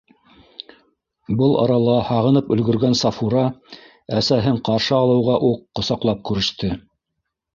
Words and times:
Был 1.41 1.51
арала 1.63 1.97
һағынып 2.07 2.47
өлгөргән 2.55 2.97
Сафура 3.03 3.43
әсәһен 4.21 4.57
ҡаршы 4.69 4.97
алыуға 5.01 5.35
уҡ 5.51 5.63
ҡосаҡлап 5.81 6.27
күреште. 6.31 6.71